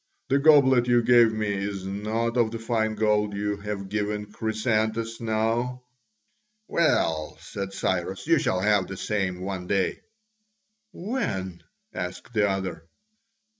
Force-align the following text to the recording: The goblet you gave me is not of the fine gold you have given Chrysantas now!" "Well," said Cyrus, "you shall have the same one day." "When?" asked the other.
The 0.29 0.39
goblet 0.39 0.87
you 0.87 1.03
gave 1.03 1.31
me 1.31 1.53
is 1.53 1.85
not 1.85 2.35
of 2.35 2.49
the 2.49 2.57
fine 2.57 2.95
gold 2.95 3.35
you 3.35 3.57
have 3.57 3.87
given 3.87 4.31
Chrysantas 4.31 5.21
now!" 5.21 5.83
"Well," 6.67 7.37
said 7.39 7.71
Cyrus, 7.73 8.25
"you 8.25 8.39
shall 8.39 8.61
have 8.61 8.87
the 8.87 8.97
same 8.97 9.41
one 9.41 9.67
day." 9.67 9.99
"When?" 10.91 11.61
asked 11.93 12.33
the 12.33 12.49
other. 12.49 12.87